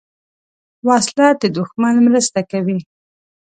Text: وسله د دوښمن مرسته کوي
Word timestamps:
وسله 0.87 1.27
د 1.41 1.43
دوښمن 1.55 1.95
مرسته 2.07 2.39
کوي 2.51 2.79